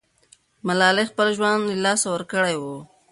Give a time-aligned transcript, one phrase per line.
[0.67, 2.77] ملالۍ خپل ژوند له لاسه ورکړی وو.